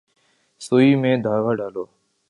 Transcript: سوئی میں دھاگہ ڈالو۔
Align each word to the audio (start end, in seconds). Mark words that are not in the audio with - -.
سوئی 0.61 0.89
میں 1.01 1.15
دھاگہ 1.25 1.53
ڈالو۔ 1.59 1.83